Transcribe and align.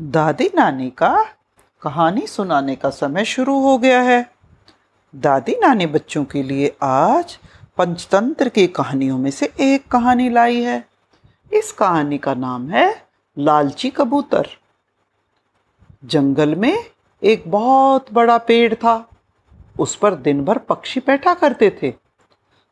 दादी 0.00 0.50
नानी 0.54 0.90
का 0.90 1.26
कहानी 1.82 2.26
सुनाने 2.26 2.76
का 2.76 2.90
समय 2.90 3.24
शुरू 3.24 3.60
हो 3.60 3.78
गया 3.78 4.02
है। 4.02 4.30
दादी 5.14 5.52
नानी 5.52 5.86
बच्चों 5.86 6.24
के 6.24 6.42
लिए 6.42 6.76
आज 6.82 7.38
पंचतंत्र 7.76 8.48
की 8.48 8.66
कहानियों 8.66 9.18
में 9.18 9.30
से 9.30 9.52
एक 9.60 9.88
कहानी 9.88 10.28
लाई 10.28 10.62
है। 10.62 10.88
इस 11.52 11.72
कहानी 11.72 12.18
का 12.18 12.34
नाम 12.34 12.70
है 12.70 13.06
लालची 13.38 13.90
कबूतर। 13.90 14.48
जंगल 16.04 16.54
में 16.54 16.84
एक 17.22 17.44
बहुत 17.46 18.12
बड़ा 18.12 18.38
पेड़ 18.38 18.74
था। 18.74 19.08
उस 19.78 19.96
पर 19.96 20.14
दिन 20.14 20.44
भर 20.44 20.58
पक्षी 20.58 21.00
बैठा 21.00 21.34
करते 21.34 21.78
थे। 21.82 21.94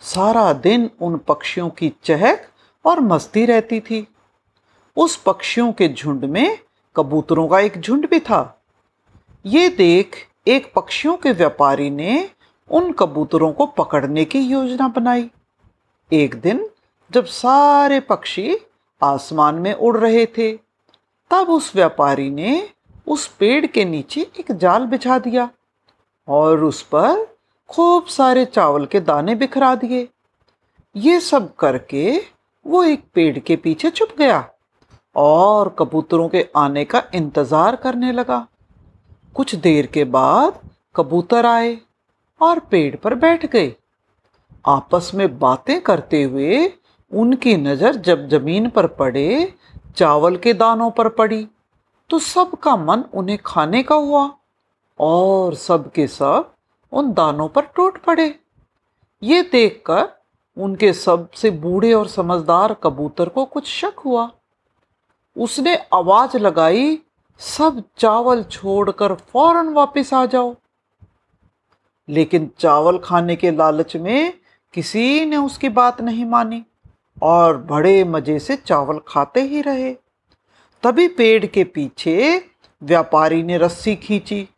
सारा 0.00 0.52
दिन 0.52 0.90
उन 1.00 1.16
पक्षियों 1.16 1.70
की 1.70 1.92
चहक 2.04 2.48
और 2.84 3.00
मस्ती 3.00 3.46
रहती 3.46 3.80
थी। 3.80 4.08
उस 4.96 5.16
पक्षियों 5.16 5.72
के 5.72 5.88
झुंड 5.88 6.24
में 6.24 6.58
कबूतरों 6.96 7.48
का 7.48 7.60
एक 7.60 7.80
झुंड 7.80 8.08
भी 8.10 8.20
था। 8.20 8.62
ये 9.46 9.68
देख 9.68 10.16
एक 10.48 10.72
पक्षियों 10.74 11.16
के 11.16 11.32
व्यापारी 11.32 11.90
ने 11.90 12.30
उन 12.70 12.92
कबूतरों 12.92 13.52
को 13.52 13.66
पकड़ने 13.66 14.24
की 14.24 14.38
योजना 14.38 14.88
बनाई। 14.88 15.30
एक 16.12 16.34
दिन 16.34 16.68
जब 17.12 17.24
सारे 17.24 18.00
पक्षी 18.00 18.56
आसमान 19.02 19.54
में 19.54 19.74
उड़ 19.74 19.96
रहे 19.98 20.26
थे, 20.26 20.52
तब 21.30 21.46
उस 21.50 21.76
व्यापारी 21.76 22.30
ने 22.30 22.70
उस 23.06 23.26
पेड़ 23.26 23.66
के 23.66 23.84
नीचे 23.84 24.20
एक 24.20 24.52
जाल 24.52 24.86
बिछा 24.86 25.18
दिया 25.18 25.50
और 26.28 26.64
उस 26.64 26.82
पर 26.82 27.36
खूब 27.68 28.06
सारे 28.06 28.44
चावल 28.44 28.86
के 28.86 29.00
दाने 29.00 29.34
बिखरा 29.34 29.74
दिए। 29.74 30.08
ये 30.96 31.20
सब 31.20 31.54
करके 31.54 32.22
वो 32.66 32.84
एक 32.84 33.04
पेड़ 33.14 33.38
के 33.38 33.56
पीछे 33.56 33.90
छुप 33.90 34.08
गया। 34.18 34.50
और 35.16 35.74
कबूतरों 35.78 36.28
के 36.28 36.46
आने 36.56 36.84
का 36.84 37.02
इंतज़ार 37.14 37.76
करने 37.76 38.12
लगा। 38.12 38.46
कुछ 39.36 39.54
देर 39.56 39.86
के 39.86 40.04
बाद 40.06 40.60
कबूतर 40.94 41.46
आए 41.46 41.76
और 42.40 42.58
पेड़ 42.70 42.94
पर 42.96 43.14
बैठ 43.16 43.46
गए। 43.46 43.74
आपस 44.64 45.10
में 45.14 45.38
बातें 45.38 45.80
करते 45.82 46.22
हुए 46.22 46.66
उनकी 47.12 47.56
नज़र 47.56 47.96
जब 47.96 48.28
ज़मीन 48.28 48.68
पर 48.68 48.86
पड़े, 48.88 49.52
चावल 49.96 50.36
के 50.36 50.52
दानों 50.54 50.90
पर 50.90 51.08
पड़ी 51.10 51.46
तो 52.10 52.18
सबका 52.20 52.76
मन 52.76 53.04
उन्हें 53.14 53.38
खाने 53.46 53.82
का 53.82 53.94
हुआ 53.96 54.30
और 55.00 55.54
सब 55.56 55.90
के 55.92 56.06
सब 56.08 56.52
उन 56.92 57.12
दानों 57.12 57.48
पर 57.48 57.66
टूट 57.76 57.98
पड़े। 58.04 58.34
ये 59.22 59.42
देखकर 59.42 60.08
उनके 60.56 60.92
सबसे 60.92 61.50
बूढ़े 61.52 61.92
और 61.92 62.08
समझदार 62.08 62.74
कबूतर 62.82 63.28
को 63.28 63.44
कुछ 63.46 63.68
शक 63.70 63.98
हुआ। 64.04 64.30
उसने 65.36 65.76
आवाज़ 65.94 66.36
लगाई, 66.36 66.98
सब 67.38 67.82
चावल 67.98 68.42
छोड़कर 68.42 69.14
फ़ौरन 69.14 69.68
वापस 69.68 70.14
आ 70.14 70.26
जाओ। 70.26 70.56
लेकिन 72.08 72.50
चावल 72.58 72.98
खाने 72.98 73.36
के 73.36 73.50
लालच 73.50 73.96
में 73.96 74.32
किसी 74.72 75.24
ने 75.24 75.36
उसकी 75.36 75.68
बात 75.68 76.00
नहीं 76.00 76.24
मानी 76.24 76.64
और 77.22 77.56
बड़े 77.56 78.04
मज़े 78.04 78.38
से 78.38 78.56
चावल 78.56 79.00
खाते 79.08 79.42
ही 79.42 79.62
रहे। 79.62 79.94
तभी 80.82 81.08
पेड़ 81.08 81.46
के 81.46 81.64
पीछे 81.64 82.44
व्यापारी 82.82 83.42
ने 83.42 83.58
रस्सी 83.58 83.96
खींची 83.96 84.48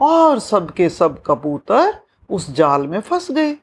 और 0.00 0.38
सबके 0.38 0.88
सब 0.88 1.22
कबूतर 1.26 2.00
उस 2.30 2.50
जाल 2.50 2.86
में 2.86 3.00
फंस 3.00 3.30
गए। 3.30 3.56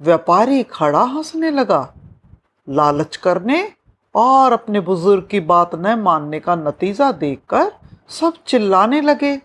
व्यापारी 0.00 0.62
खड़ा 0.62 1.02
हंसने 1.02 1.50
लगा। 1.50 1.94
लालच 2.68 3.16
करने 3.16 3.72
और 4.14 4.52
अपने 4.52 4.80
बुज़ुर्ग 4.80 5.26
की 5.30 5.40
बात 5.42 5.74
न 5.76 5.98
मानने 5.98 6.40
का 6.40 6.54
नतीजा 6.56 7.10
देखकर 7.14 7.70
सब 8.10 8.34
चिल्लाने 8.46 9.00
लगे। 9.00 9.36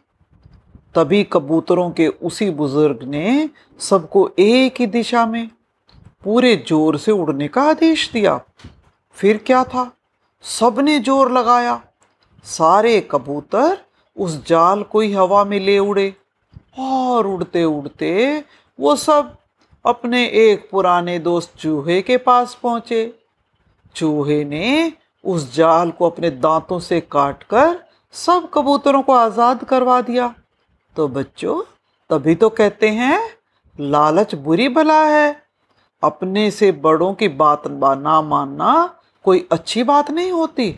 तभी 0.96 1.24
कबूतरों 1.24 1.90
के 1.92 2.08
उसी 2.08 2.50
बुज़ुर्ग 2.52 3.04
ने 3.06 3.50
सबको 3.80 4.30
एक 4.40 4.80
ही 4.80 4.86
दिशा 4.88 5.26
में 5.26 5.50
पूरे 6.24 6.56
ज़ोर 6.68 6.98
से 6.98 7.12
उड़ने 7.12 7.48
का 7.48 7.62
आदेश 7.62 8.10
दिया। 8.14 8.40
फिर 9.18 9.38
क्या 9.38 9.64
था? 9.64 9.92
सबने 10.44 11.00
ज़ोर 11.00 11.32
लगाया। 11.32 11.82
सारे 12.46 13.00
कबूतर 13.12 13.78
उस 14.18 14.46
जाल 14.48 14.84
को 14.84 15.00
ही 15.00 15.12
हवा 15.14 15.44
में 15.46 15.60
ले 15.60 15.78
उड़े 15.80 16.14
और 16.80 17.28
उड़ते 17.28 17.64
उड़ते 17.64 18.44
वो 18.80 18.96
सब 18.96 19.36
अपने 19.86 20.26
एक 20.26 20.68
पुराने 20.72 21.18
दोस्त 21.20 21.54
चूहे 21.60 22.02
के 22.02 22.18
पास 22.20 22.58
पहुँचे। 22.64 23.04
चूहे 23.96 24.44
ने 24.46 24.94
उस 25.24 25.54
जाल 25.56 25.92
को 25.92 26.10
अपने 26.10 26.30
दांतों 26.32 26.80
से 26.80 27.00
काटकर 27.02 27.78
सब 28.14 28.50
कबूतरों 28.54 29.02
को 29.02 29.14
आज़ाद 29.14 29.64
करवा 29.64 30.00
दिया। 30.02 30.34
तो 30.96 31.08
बच्चों, 31.08 31.62
तभी 32.10 32.36
तो 32.36 32.50
कहते 32.50 32.90
हैं, 32.90 33.20
लालच 33.80 34.36
बुरी 34.36 34.70
भला 34.70 35.04
है। 35.06 35.42
अपने 36.04 36.50
से 36.52 36.72
बड़ों 36.72 37.14
की 37.14 37.28
बात 37.28 37.64
ना 37.68 38.22
मानना 38.24 38.74
कोई 39.26 39.48
अच्छी 39.52 39.84
बात 39.84 40.12
नहीं 40.12 40.32
होती। 40.32 40.74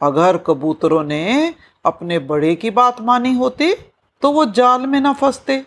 अगर 0.00 0.36
कबूतरों 0.38 1.02
ने 1.04 1.54
अपने 1.84 2.18
बड़े 2.20 2.54
की 2.56 2.70
बात 2.72 3.00
मानी 3.00 3.32
होती 3.34 3.74
तो 4.22 4.30
वो 4.32 4.44
जाल 4.46 4.86
में 4.86 5.00
ना 5.00 5.12
फंसते। 5.12 5.64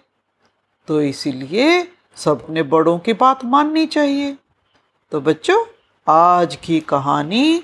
तो 0.87 1.01
इसीलिए 1.01 1.87
सबने 2.17 2.63
बड़ों 2.65 2.97
की 2.99 3.13
बात 3.15 3.45
माननी 3.45 3.85
चाहिए। 3.87 4.35
तो 5.11 5.21
बच्चों 5.21 5.63
आज 6.07 6.55
की 6.55 6.79
कहानी 6.79 7.63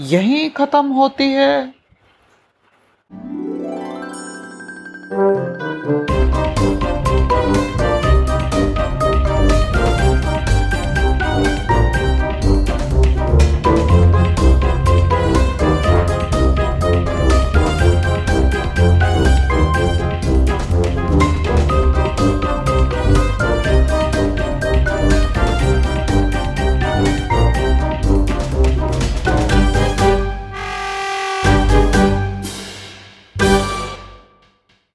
यहीं 0.00 0.48
ख़त्म 0.50 0.86
होती 0.86 1.28
है। 1.32 1.74